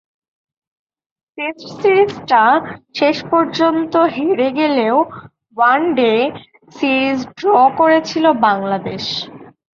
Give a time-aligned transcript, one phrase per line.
[1.37, 2.43] Test সিরিজটা
[2.95, 4.95] শেষ পর্যন্ত হেরে গেলেও
[5.57, 6.13] ওয়ানডে
[6.71, 7.47] সিরিজ ড্র
[7.79, 9.03] করেছিল বাংলাদেশ।